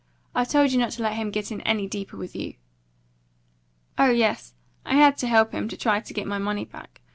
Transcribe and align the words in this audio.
I 0.33 0.45
told 0.45 0.71
you 0.71 0.79
not 0.79 0.89
to 0.93 1.03
let 1.03 1.13
him 1.13 1.29
get 1.29 1.51
in 1.51 1.61
any 1.61 1.85
deeper 1.87 2.17
with 2.17 2.35
you." 2.35 2.55
"Oh 3.99 4.09
yes. 4.09 4.55
I 4.83 4.95
had 4.95 5.15
to 5.19 5.27
help 5.27 5.51
him 5.51 5.67
to 5.69 5.77
try 5.77 5.99
to 5.99 6.13
get 6.15 6.25
my 6.25 6.39
money 6.39 6.65
back. 6.65 7.01